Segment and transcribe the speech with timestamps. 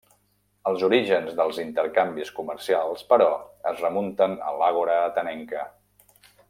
[0.69, 3.29] Els orígens dels intercanvis comercials, però,
[3.73, 5.69] es remunten a l'àgora atenenca.